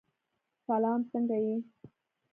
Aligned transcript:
سلام! 0.67 1.01
څنګه 1.11 1.37
یې؟ 1.45 1.55